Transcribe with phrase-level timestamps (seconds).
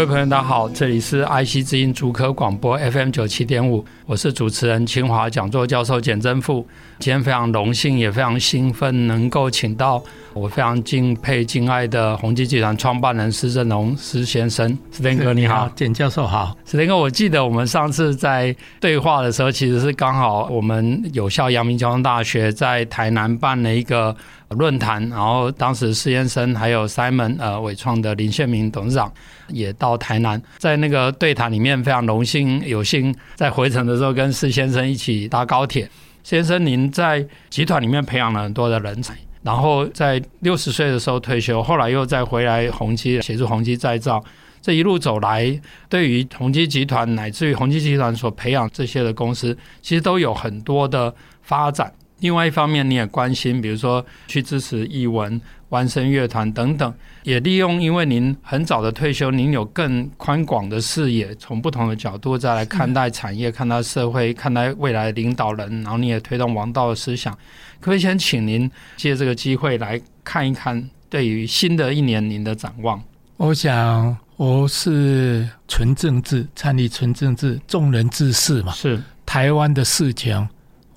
[0.00, 6.66] 各位朋友，大家好，这里是 IC 之音竹科广播 FM 九七点五，我是主持人清华讲座教授简真富。
[6.98, 14.66] 今天非常荣幸，也非常兴奋，能够请到我非常敬佩、敬爱的宏基集团创办人施振荣施先生。
[14.90, 16.56] 施天哥，你好，简教授好。
[16.64, 24.16] 施天哥，我记得我们上次在对话的时候，其实是刚好我们有效阳明交通大学在台南办了一个。
[24.56, 29.12] 论坛，然后当时施先生还有 Simon 呃伟创的林宪明董事长
[29.48, 35.88] 也到台南，在那个对谈里面非常荣幸有幸在回程的时候跟施先生一起搭高铁。
[36.24, 44.22] 先生，您在集团里面培养了很多的人才，然后在六十岁的时候退休，后来又再回来宏基协助宏基再造，
[44.60, 51.92] 这一路走来，对于宏基集团乃至于宏基集团所培养这些的公司，其实都有很多的发展。
[52.20, 55.40] 另外一方面，你也关心，比如说去支持艺文、
[55.70, 67.32] 湾声乐团等等，也利用，因为您很早的退休，您有更宽广的视野，从不同的角度再来看待产业、看待社会、看待未来的领导人，然后你也推动王道的思想。
[67.80, 73.02] 可不可以先请您借这个机会来看一看，对于新的一年您的展望？
[73.38, 80.46] 我想，我是纯政治，参与纯政治，众人之事嘛，是台湾的事情。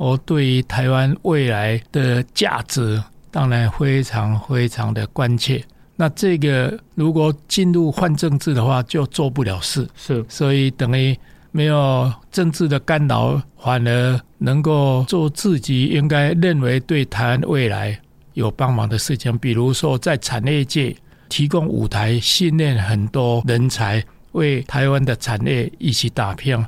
[0.04, 3.02] 我对于台湾未来的价值，
[3.32, 5.64] 当然非常非常的关切。
[5.96, 9.88] 那这个如果进入换政治的话，就做不了事。
[9.96, 11.18] 是，所以等于
[11.52, 17.98] 没有政治的干扰，反而能够做自己应该认为对台湾未来
[18.34, 19.38] 有帮忙的事情。
[19.38, 20.94] 比如说，在产业界
[21.30, 24.04] 提供舞台，训练很多人才，
[24.34, 26.62] 为台湾的产业一起打拼。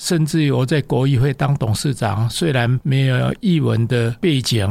[0.00, 4.66] 甚至于我在国艺会当董事长，虽然没有艺文的背景，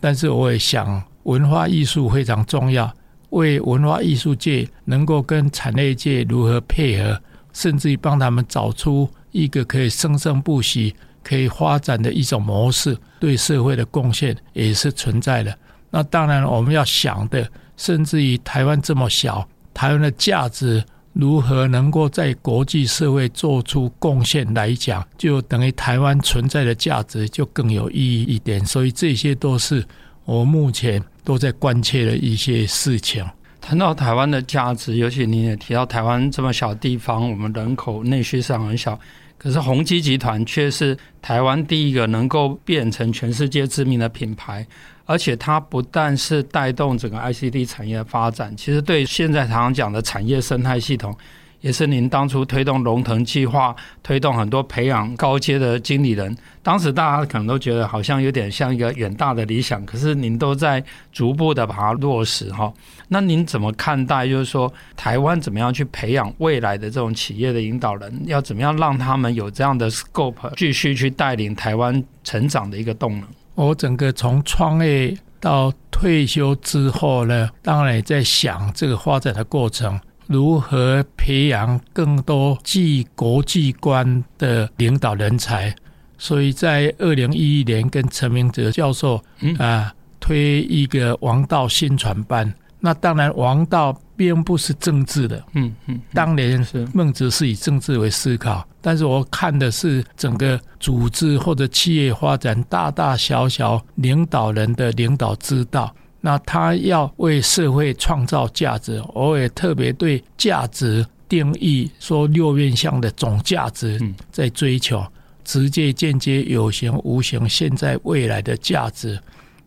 [0.00, 2.94] 但是我也想文化艺术非常重要，
[3.30, 7.18] 为文化艺术界能够跟产业界如何配合，
[7.54, 15.58] 甚至于帮他们找出一个可以生生不息、可以发展的一种模式，对社会的贡献也是存在的。
[15.88, 20.84] 那当然我们要想的，甚至于台湾这么小，台湾的价值。
[21.18, 28.62] 如何能够在国际社会做出贡献来讲，就等于台湾存在的价值就更有意义一点。
[28.66, 29.82] 所以这些都是
[30.26, 33.24] 我目前都在关切的一些事情。
[33.62, 39.00] 谈到台湾的价值，尤其你也提到台湾这么小地方，我们人口内需市场很小，
[39.38, 44.66] 可是宏基集团却是台湾第一个能够变成全世界知名的品牌。
[45.06, 51.16] 而且它不但是带动整个 ICT 产业的发展，其实对现在常常讲的产业生态系统，
[51.60, 56.36] 也是您当初推动龙腾计划，推动很多培养高阶的经理人。
[56.62, 62.72] 当时大家可能都觉得好像有点像一个远大的理想，可是您都在逐步的把它落实哈。
[63.08, 64.26] 那您怎么看待？
[64.26, 68.22] 就是说台湾怎么样去培养未来的这种企业的领导人？
[68.26, 73.28] 要怎么样让他们有这样的 scope，继续去带领台湾成长的一个动能？
[73.56, 85.74] 我整个从创业到退休之后呢，当然也在想这个发展的过程，如何培养更多具国际观的领导人才。
[86.18, 89.22] 所以在二零一一年跟陈明哲教授
[89.58, 92.52] 啊推一个王道新传班。
[92.78, 95.42] 那当然，王道并不是政治的。
[95.54, 105.92] 嗯嗯，当年是孟子是以政治为思考，但是我看的是整个组织或者企业发展大大小小领导人的领导之道。
[106.20, 114.00] 那他要为社会创造价值，我也特别对价值定义说六面向的总价值
[114.30, 115.04] 在追求，
[115.42, 119.18] 直接、间接、有形、无形，现在、未来的价值。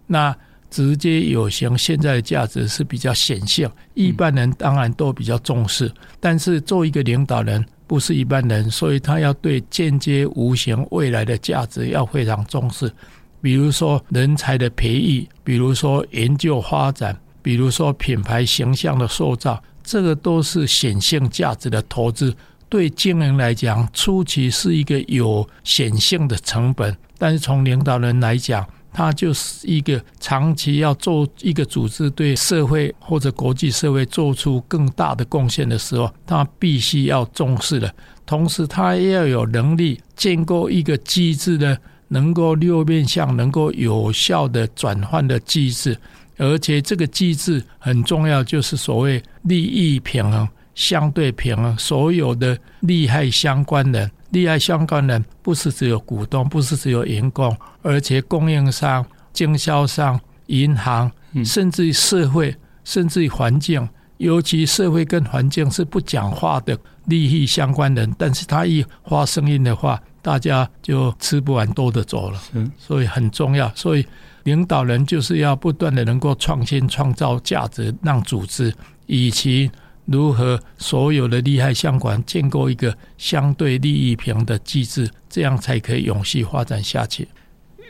[0.07, 0.33] 那
[0.69, 5.91] 直接有形，现在的价值是比较显性，一般人当然都比较重视。
[6.21, 12.93] 但是做一个领导人不是一般人，所以他要对间接、无形、未来的价值要非常重视。
[13.41, 22.31] 比如说人才的培育，比如说研究发展，比如说品牌形象的塑造，这个都是显性价值的投资。
[22.69, 37.93] 对经营来讲，初期是一个有显性的成本，但是从领导人来讲，它就是一个长期要做一个组织对社会或者国际社会做出更大的贡献的时候，它必须要重视的。
[38.25, 45.97] 同时，它也要有能力建构一个机制的，能够六面向能够有效的转换的机制，
[46.37, 54.09] 而且这个机制很重要，就是所谓利益平衡、相对平衡，所有的利害相关人。
[54.31, 61.11] 利害相关人不是只有股东，不是只有员工，而且供应商、经销商、银行，
[61.43, 63.87] 甚至于社会，甚至于环境，
[64.17, 72.39] 尤其社会跟环境是不讲话的利益相关人，但是他一发声音的话，大家就吃不完兜着走了。
[72.77, 73.71] 所以很重要。
[73.75, 74.05] 所以
[74.43, 78.73] 领导人就是要不断的能够创新、创造价值，让组织
[79.07, 79.71] 以及。
[80.11, 87.27] 如何所有的利害相关，建构一个相对利益平衡的机制，这样才可以永续发展下去。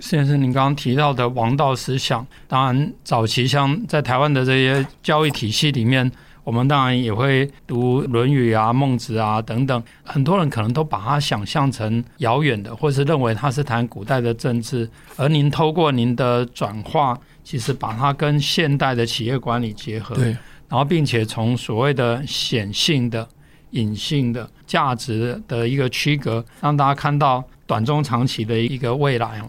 [0.01, 6.09] 先生，您刚刚提到的王道思想，当然早期像在台湾的这些教育体系里面，
[6.45, 9.83] 我们当然也会读《论语》啊、《孟子》啊等等。
[10.03, 14.89] 很多人可能都把它想象成遥远的，或是认为它是谈古代的政治。
[15.17, 20.15] 而您透过您的转化，其实把它跟现代的企业管理结合。
[20.15, 20.35] 对。
[20.69, 23.27] 然后，并且从所谓的显性的、
[23.71, 29.41] 隐性的价值的一个区隔，让大家看到短中长期的一个未来。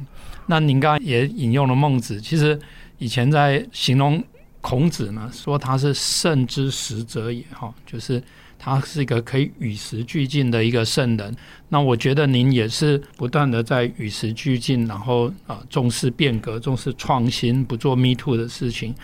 [0.47, 2.59] 那您刚刚也引用了孟子，其实
[2.99, 4.21] 以前在形容
[4.61, 8.21] 孔子呢，说他是圣之使者也，哈，就是。
[8.63, 11.35] 他是一个可以与时俱进的一个圣人。
[11.71, 18.95] 那我觉得您也是不断的在与时俱进，然后啊、重视变革、重视创新，不做 me too 的事情。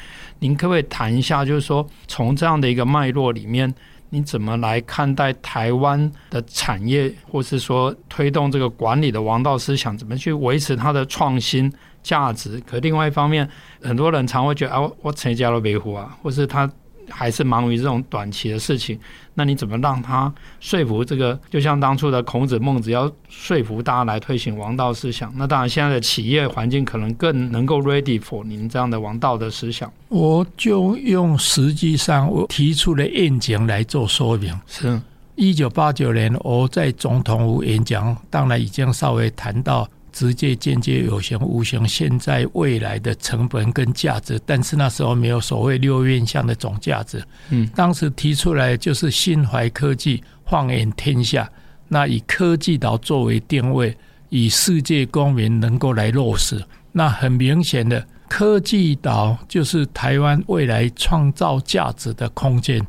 [0.40, 3.74] 您可不可以谈一下，就是说从这样的一个脉络里面，
[4.10, 11.72] 你怎么来看待台湾的产业，或是说推动这个管理的王道思想，怎么去维持它的创新
[12.02, 12.60] 价值？
[12.66, 13.48] 可另外一方面，
[13.80, 16.70] 很多人常会觉得啊，我成家了维护啊，或是他。
[17.10, 18.98] 还是忙于这种短期的事情，
[19.34, 21.38] 那你怎么让他说服这个？
[21.50, 25.32] 就像当初的孔子、孟子，要说服大家来推行王道思想。
[25.36, 29.90] 那当然，现在的企业环境可能更能够 ready for 您这样的王道的思想。
[30.08, 34.58] 我就用实际上我提出的愿景来做说明。
[34.66, 35.00] 是，
[35.34, 39.88] 一九八九年我在总统府演讲，当然已经稍微谈到。
[40.16, 47.22] 直接、间接、有形、无形，现在、未来的成本跟价值，但是那时候没有所谓六院项的总价值。
[47.50, 51.46] 嗯，当时提出来就是心怀科技，放眼天下，
[51.88, 53.94] 那以科技岛作为定位，
[54.30, 56.64] 以世界公民能够来落实。
[56.92, 62.80] 那很明显的，科技岛就是台湾未来创造价值的空间，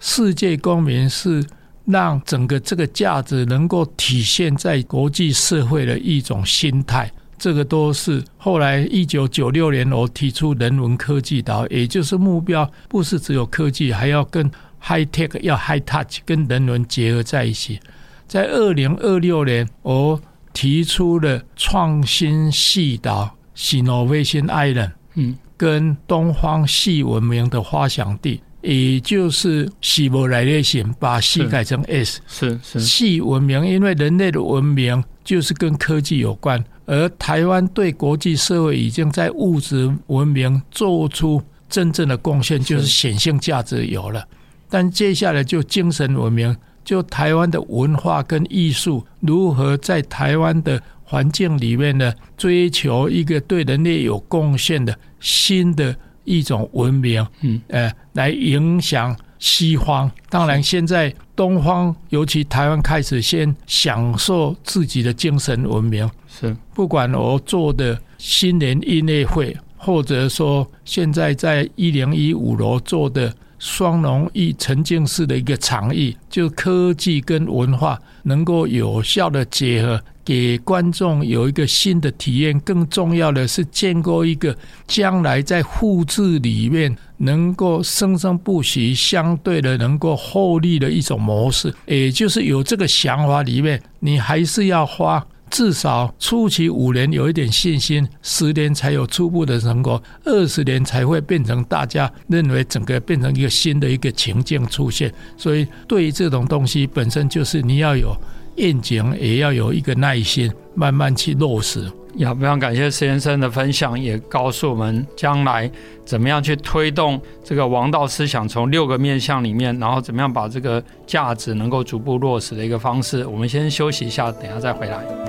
[0.00, 1.46] 世界公民是。
[1.84, 14.48] 让整个这个价值能够体现在国际社会的一种心态，这个都是后来一九九六年我提出人文科技岛，也就是目标不是只有科技，还要跟
[14.80, 17.80] high tech 要 high touch 跟人文结合在一起。
[18.28, 20.20] 在二零二六年，我
[20.52, 28.40] 提出了创新系岛 （Innovation Island），嗯，跟东方系文明的发祥地。
[28.62, 32.80] 也就是希伯来的写，把矽改成 s，是是。
[32.80, 44.24] 系文明，因为人类的文明就是跟科技有关，而台湾对国际社会已经在物质文明做出真正的贡献，就是显性价值有了。
[44.70, 55.96] 但接下来就精神文明，就台湾的文化跟艺术如何在台湾的环境里面呢，追求一个对人类有贡献的新的。
[56.24, 60.10] 一种文明，嗯，呃，来影响西方。
[60.28, 66.08] 当然，现在东方，尤其台湾，开始先享受自己的精神文明。
[66.28, 80.02] 是，不管我做的新年音乐会，或者说现在在一零一五楼做的双农艺沉浸式的一个场域，就科技跟文化能够有效的结合。
[80.24, 91.72] 给观众有一个新的体验，更重要的是建构一个将来在复制里面能够生生不息、相对的能够获利的一种模式。
[91.86, 105.12] 也就是有这个想法里面，你还是要花至少初期五年有一点信心，十年才有初步的成果，二十年才会变成大家认为整个变成一个新的一个情境出现。
[105.36, 108.16] 所以，对于这种东西本身就是你要有。
[108.56, 111.90] 愿景也要有一个耐心，慢慢去落实。
[112.14, 115.70] 也非常感谢施先生的分享，也告诉我们将来
[116.04, 123.26] 怎么样去推动这个王道思想，从六个面向里面，然后怎么样把这个价值能够逐步落实的一个方式。
[123.26, 125.21] 我们先休息一下，等下再回来。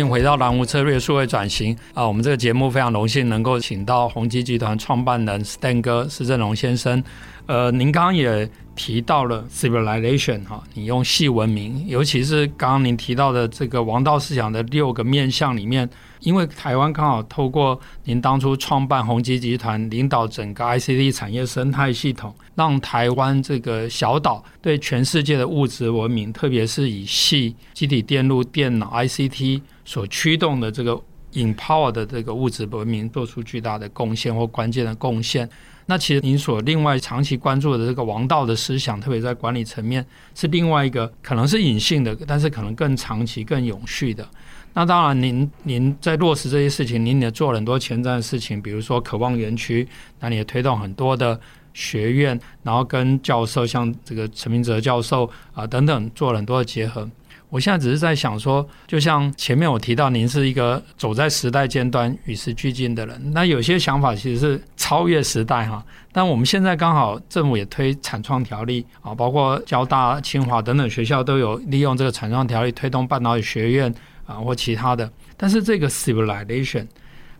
[0.00, 2.06] 迎回到蓝湖策略数位转型啊！
[2.06, 7.02] 我们这个节目非常荣幸能够请到宏基集团创办人 Stan 哥施振荣先生。
[7.46, 8.48] 呃，您刚刚也
[8.82, 15.86] 提到了 civilization 哈，你用矽文明，尤其是刚刚您提到的这个王道思想的六个面向里面，
[16.20, 30.98] 因为台湾刚好透过您当初创办宏基集团，领导整个 ICT 产业生态系统，让台湾这个小岛对全世界的物质文明，特别是以矽、积体电路、电脑、ICT 所驱动的这个
[31.34, 35.46] empower 的这个物质文明，做出巨大的贡献或关键的贡献。
[35.90, 40.06] 那其实您所另外长期关注的这个王道的思想，特别在管理层面，
[40.36, 44.24] 是另外一个可能是隐性的，但是可能更长期、更永续的。
[44.72, 49.84] 那当然您，您在落实这些事情，您也做了很多前瞻的事情，比如说渴望园区，
[50.20, 51.38] 那你也推动很多的
[51.74, 57.10] 学院，然后跟教授，像这个陈明哲教授啊等等，做了很多的结合。
[57.50, 63.20] 我现在只是在想说，就像前面我提到，您是一个走在时代尖端、与时俱进的人。
[63.32, 65.84] 那有些想法其实是超越时代哈。
[66.12, 73.92] 但我们现在刚好政府也推产创条例啊，包括交大、清华等等学校都有利用这个产创条例推动半导体学院
[74.26, 75.10] 啊或其他的。
[75.36, 76.86] 但是这个 civilization，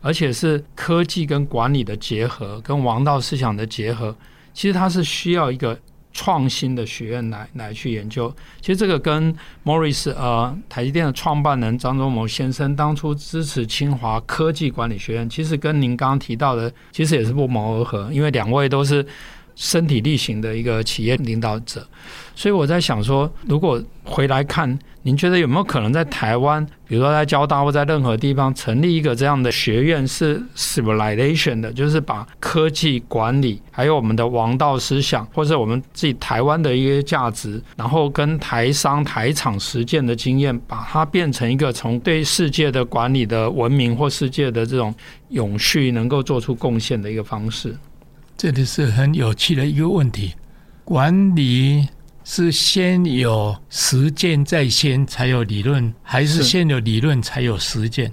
[0.01, 4.17] 而且是科技跟管理的结合，跟王道思想的结合，
[4.53, 5.79] 其实它是需要一个。
[6.13, 19.07] 创新的学院来来去研究，其实这个跟 Morris 呃台积电的创办人张忠谋先生当初支持清华科技管理学院，其实跟您刚刚提到的其实也是不谋而合，因为两位都是。
[19.57, 21.87] 身体力行的一个企业领导者，
[22.41, 44.95] 所以我在想说，如果回来看，您觉得有没有可能在台湾，比如说在交大或在任何地方成立一个这样的学院，是 civilization 的，就是把科技管理，还有我们的王道思想，或者我们自己台湾的一些价值，然后跟台商台厂实践的经验，把它变成一个从对世界的管理的文明或世界的这种
[45.29, 47.77] 永续，能够做出贡献的一个方式。
[48.39, 50.33] 这里是很有趣的一个问题：
[50.85, 51.87] 管理
[52.33, 58.13] 是先有实践在先，才有理论，还是先有理论才有实践？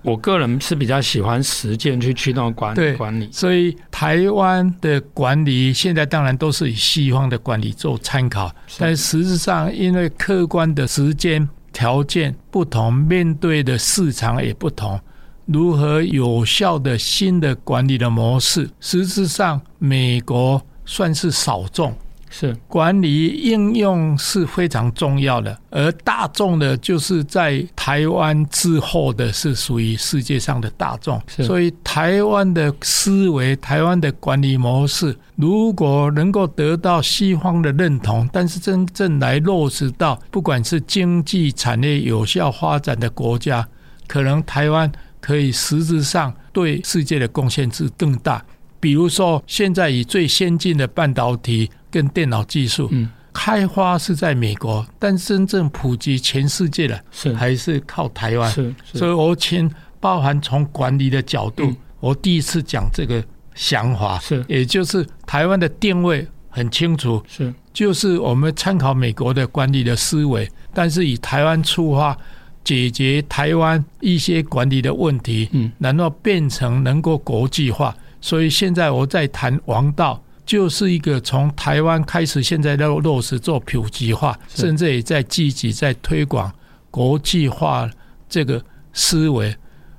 [0.00, 3.28] 我个人是比较喜欢实践去驱动管理管理。
[3.30, 14.98] 所以台湾的管理现在当然都是以西方的管理做参考，但实质上因为客观的时间条件不同，面对的市场也不同。
[15.44, 18.70] 如何有效的新的管理的模式？
[18.80, 21.94] 实质上，美国算是少众，
[22.32, 31.20] 是管理应用是非常重要的，而大众呢，就是在台湾之后的是属于世界上的大众。
[31.28, 43.68] 所以，台湾的思维、台湾的管理模式，如果能够得到西方的认同，但是真正来落实到不管是经济产业有效发展的国家，
[44.08, 44.90] 可能台湾。
[45.22, 48.44] 可以实质上对世界的贡献是更大。
[48.80, 58.50] 比如说，现在以最先进的半导体跟电脑技术，嗯，开发是在美国，但真正普及全世界的，是还是靠台湾。
[58.50, 59.70] 是，所以我请
[60.00, 63.22] 包含从管理的角度，我第一次讲这个
[63.54, 72.16] 想法，是，也就是台湾的定位很清楚，是，就是我们参考美国的管理的思维，但是以台湾出发。
[72.64, 77.92] 解决台湾一些管理的问题，嗯，然后变成能够国际化。
[78.20, 86.52] 所以现在我在谈王道，就是一个从台湾开始，现在落落实做普及化，甚至也在积极在推广
[86.90, 87.88] 国际化
[88.28, 89.54] 这个思维。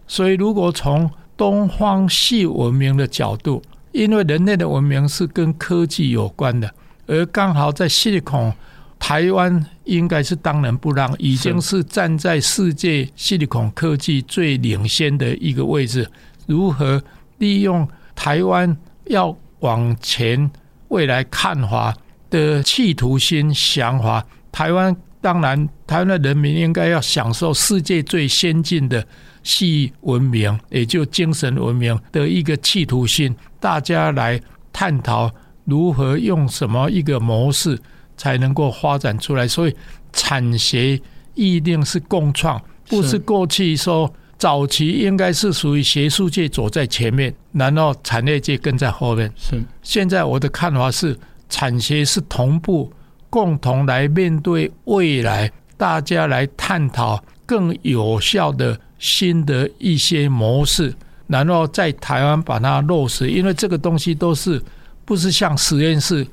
[0.08, 6.72] 所以，如果从东方系文明的角度，因为人类的文明是跟科技有关的，
[7.08, 8.54] 而刚好在矽孔。
[9.00, 16.10] 台湾应该是当仁不让，已经是站在世界矽利康科技最领先的一个位置。
[16.48, 17.04] 如何
[17.40, 17.86] 利用
[18.16, 18.74] 台湾
[19.08, 20.50] 要往前
[20.88, 21.94] 未来看法
[22.30, 24.26] 的企图心想法？
[24.52, 29.06] 台湾当然，台湾的人民应该要享受世界最先进的
[29.42, 33.36] 系文明，也就精神文明的一个企图心。
[33.60, 34.40] 大家来
[34.72, 35.32] 探讨
[35.66, 37.78] 如何用什么一个模式。
[38.16, 39.76] 才能够发展出来，所以
[40.14, 41.02] 产学
[41.34, 44.10] 一定是共创，不是过去说
[44.44, 49.32] 早期应该是属于学术界走在前面，然后产业界跟在后面。
[49.38, 52.92] 是现在我的看法是，产学是同步，
[53.30, 60.94] 共同来面对未来，大家来探讨更有效的新的一些模式，
[61.28, 64.62] 然后在台湾把它落实，因为这个东西都是
[65.06, 66.28] 不是像实验室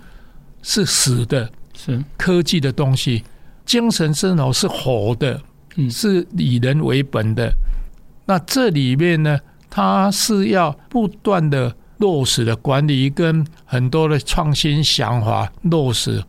[0.62, 1.48] 是死的。
[1.76, 3.22] 是科技的东西，
[3.64, 5.40] 精神生活是活的，
[5.88, 7.48] 是以人为本的。
[8.30, 16.22] 那这里面呢，它是要不断的落实的管理，跟很多的创新想法落实，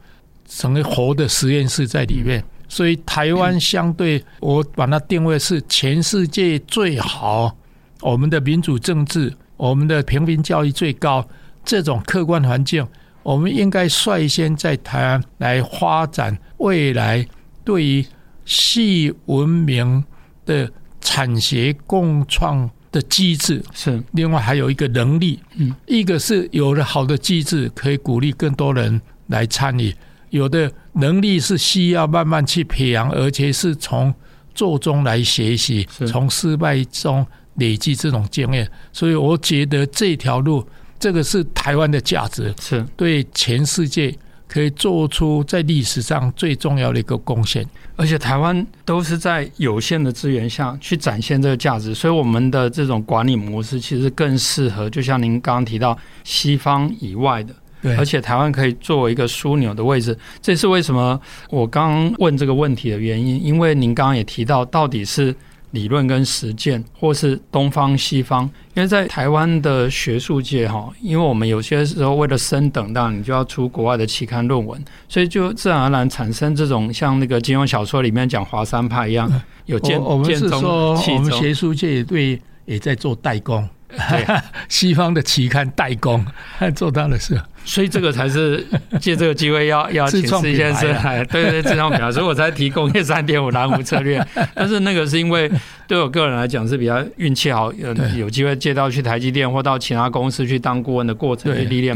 [0.47, 2.43] 成为活的实验室在里面。
[2.67, 7.55] 所以台湾相对，我把它定位是全世界最好，
[7.99, 11.23] 我们的民主政治，我们的平民教育最高，
[11.63, 12.83] 这种客观环境，
[13.21, 17.23] 我们应该率先在台湾来发展未来
[17.63, 18.03] 对于
[18.43, 20.03] 系文明
[20.47, 20.67] 的
[21.01, 23.61] 产学共创的机制。
[23.73, 29.93] 是，另外还有一个能力，嗯，一个是有了好的机制，可以鼓励更多人来参与。
[30.29, 34.13] 有的能力是需要慢慢去培养，而且是从
[34.55, 38.69] 做中来学习，从失败中累积这种经验。
[38.93, 40.65] 所以我觉得这条路，
[40.97, 44.17] 这个是台湾的价值，是对全世界
[44.51, 47.65] 可以做出在历史上最重要的一个贡献。
[47.95, 57.53] 而且台湾都是在有限的资源下去展现这个价值，所以我们的这种管理模式其实更适合，就像您刚刚提到西方以外的。
[57.81, 63.43] 对，而且台湾可以作为一个枢纽的位置，这是为什么我刚问这个问题的原因。
[63.43, 65.35] 因为您刚刚也提到，到底是
[65.71, 68.43] 理论跟实践，或是东方西方？
[68.73, 79.29] 因为在台湾的学术界，哈，因为我们有些时候为了升等，当然你就要出国外的期刊论文，所以就自然而然产生这种像那个金庸小说里面讲华山派一样，
[79.65, 83.67] 有剑我，我们是说，我们学术界也对也在做代工。
[84.11, 84.25] 对，
[84.69, 86.25] 西方的期刊代工，
[86.75, 88.65] 做到的是，所以这个才是
[88.99, 94.25] 借这个机会要 要请施先生来，对对，自创品牌，所以我才提工业三点五蓝湖策略。
[94.53, 95.51] 但是那个是因为
[95.87, 101.95] 对我个人来讲是比较运气好，有有机会借到去台积电或到其他公司去当顾问的过程去历练。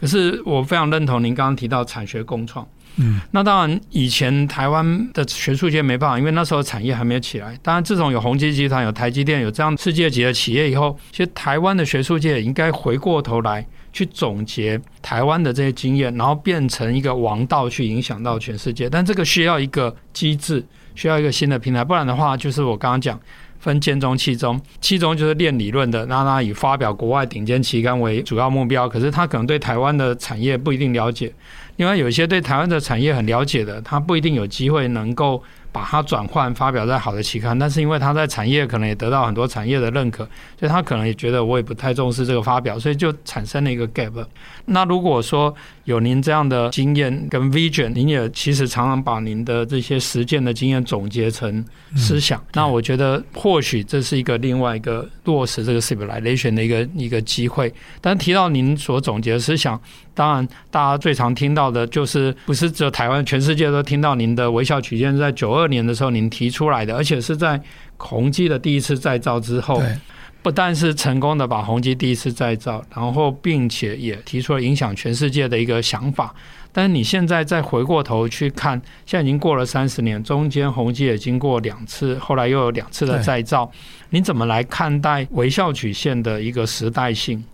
[0.00, 2.66] 可是我非常认同您刚刚提到产学共创。
[2.96, 7.58] 嗯，那当然，以前台湾的学术界没办法，因为那时候产业还没有起来。
[7.62, 18.88] 当然，自从有宏基集团、有台积电、有这样世界级的企业以后，其实台湾的学术界也应该回过头来去总结台湾的这些经验，然后变成一个王道去影响到全世界。
[18.88, 23.20] 但这个需要一个机制，需要一个新的平台，不然的话，就是我刚刚讲
[23.58, 31.32] 分建中、七中，七中就是练理论的，那他以发表国外顶尖期刊为主要目标，可是他可能对台湾的产业不一定了解。
[31.76, 35.42] 另外，有一些对台湾的产业很了解的，他不一定有机会能够
[35.76, 40.24] 把它转换发表在好的期刊，但是因为他在产业可能也得到很多产业的认可，
[40.58, 44.24] 所以他可能也觉得我也不太重视这个发表，所以就产生了一个 gap。
[44.64, 51.62] 那如果说有您这样的经验跟 vision，您也其实常常把您的这些实践的经验总结成
[51.94, 57.70] 思想，那我觉得或许这是一个另外一个落实这个 civilization 的一个一个机会。
[58.00, 59.78] 但提到您所总结的思想，
[60.16, 67.60] 当然大家最常听到的就是不是只有台湾，全世界都听到您的微笑曲线是在九二年的时候您提出来的，而且是在
[67.98, 69.80] 宏基的第一次再造之后。
[70.42, 76.32] 不但是成功的把宏基第一次再造，然后并且也提出了影响全世界的一个想法。
[76.72, 83.68] 但是你现在再回过头去看，现在已经过了三十年，中间宏基也经过两次，后来又有两次的再造。
[84.10, 87.44] 你怎么来看待微笑曲线的一个时代性？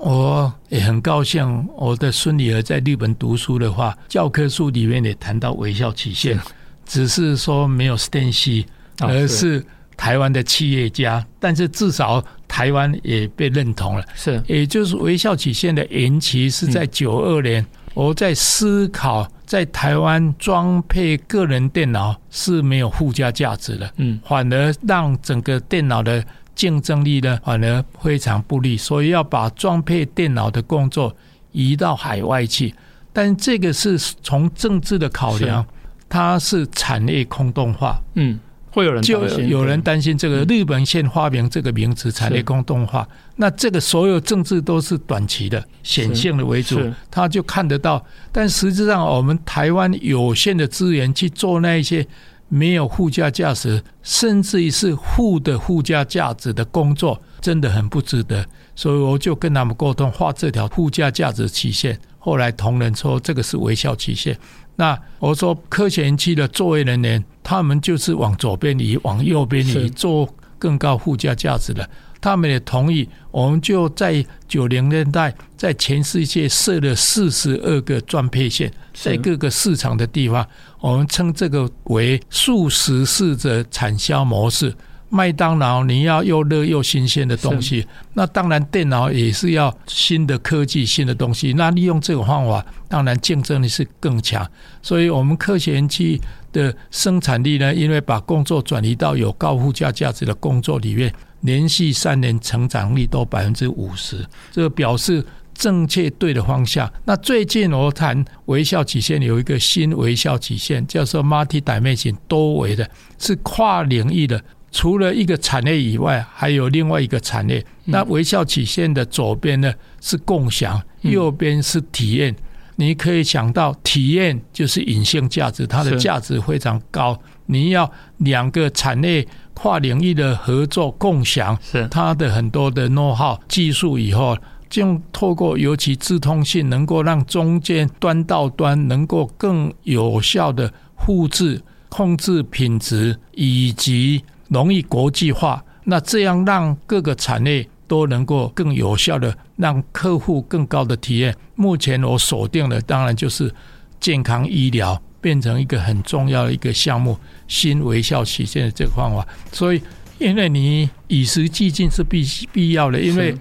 [0.00, 6.40] 我也很高兴，我的孙女儿在日本读书的话，教科书里面也谈到微笑曲线，
[6.84, 8.64] 只是说没有 STANC，
[8.98, 9.64] 而是。
[9.96, 14.04] 台湾的企业家，但是至少台湾也被认同了。
[14.14, 17.62] 是，也就是微笑曲线的延期是在九二年。
[17.92, 28.76] 我在思考，在台湾装配个人电脑是没有附加价值的，嗯，反而让整个电脑的竞争力呢，反而非常不利。
[28.76, 31.14] 所以要把装配电脑的工作
[31.52, 32.74] 移到海外去，
[33.12, 35.64] 但这个是从政治的考量，
[36.08, 38.38] 它是产业空洞化，嗯。
[38.72, 48.00] 会有人就有人担心这个日本先发明这个名词“产业空洞化”，那这个所有政治都是短期的、显性的为主，他就看得到。
[48.30, 52.06] 但实际上，我们台湾有限的资源去做那一些
[52.50, 58.44] 没有附加价值，甚至于是负的附加价值的工作，真的很不值得。
[58.74, 61.98] 所以我就跟他们沟通，画这条附加价值曲线。
[62.18, 64.36] 后来同仁说，这个是微笑曲线。
[64.76, 71.88] 那我说科学园区的作业人员，他们就是往左边移，往右边移，做更高附加价值的。
[72.20, 80.46] 他们也同意，我们就在九零年代在全世界设了四十二个装配线，在各个市场的地方，
[80.80, 84.74] 我们称这个为数十式的产销模式，
[85.08, 91.52] 麦当劳你要又热又新鲜的东西，那当然电脑也是要新的科技、新的东西。
[91.54, 94.46] 那利用这个方法，当然竞争力是更强。
[94.82, 96.20] 所以，我们科学园区
[96.52, 106.90] 的生产力呢，因为把工作转移到有高附加价值的工作里面，连续三年成长率都百分之五十，这个表示正确对的方向。
[107.04, 114.42] 那最近我谈微笑曲线有一个新微笑曲线，叫做 multi-dimension 多维的，是跨领域的。
[114.72, 117.64] 除了一个产业以外，还有另外一个产业。
[117.86, 122.34] 那微笑曲线的左边呢是共享，右边是体验。
[122.80, 127.20] 你可以想到，体验就是隐性价值，它的价值非常高。
[127.44, 134.34] 你要两个产业跨领域的合作共享，是它的很多的 know-how 技术以后，
[134.70, 144.24] 就透过尤其智通信，能够让中间端到端能够更有效的复制、控制品质以及。
[144.50, 151.34] 容易国际化，那这样让各个产业都能够更有效的让客户更高的体验。
[151.56, 153.52] 目前我锁定的当然就是
[153.98, 159.26] 健康医疗变成一个很重要的一个项目，新微笑曲线的这个方法。
[159.50, 159.82] 所以，
[160.18, 163.36] 因为你与时俱进是必必要的，因为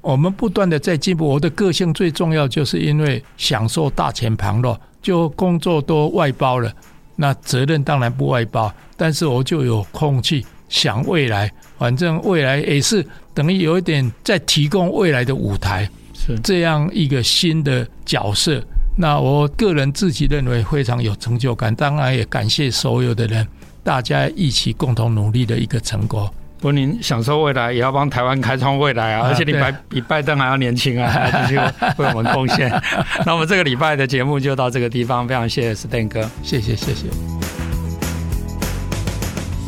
[0.00, 1.24] 我们不断的在进步。
[1.28, 6.72] 我的个性最重要，就是因为享受大钱旁落，就工作都外包了。
[7.14, 18.64] 那责任当然不外包，但是我就有空去想未来，反正未来也是等于有一点在提供未来的舞台，是这样一个新的角色。
[18.96, 23.46] 那我个人自己认为非常有成就感，当然也感谢所有的人，
[23.84, 26.32] 大家一起共同努力的一个成果。
[26.56, 29.28] 不过您享受未来，也要帮台湾开创未来啊！
[29.28, 31.60] 而且你比比拜登还要年轻啊， 继续
[31.98, 32.70] 为我们贡献。
[33.26, 37.04] 那我们这个礼拜的节目就到这个地方，非常谢谢 Stan 哥，谢谢谢谢。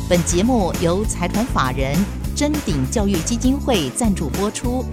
[0.09, 1.95] 本节目由财团法人
[2.38, 4.85] 臻鼎教育基金会赞助播出，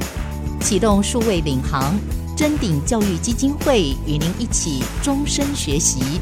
[0.61, 1.95] 启动数位领航，
[2.35, 6.19] 臻鼎教育基金会与您一起终身学习。